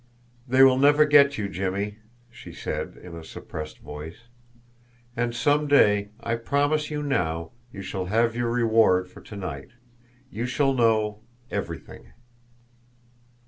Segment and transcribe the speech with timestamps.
[0.47, 1.99] "They will never get you, Jimmie,"
[2.31, 4.21] she said, in a suppressed voice.
[5.15, 9.69] "And some day, I promise you now, you shall have your reward for to night.
[10.31, 12.13] You shall know everything."